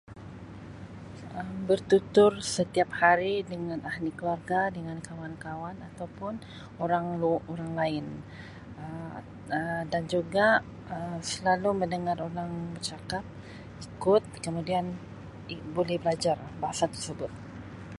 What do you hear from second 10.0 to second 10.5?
juga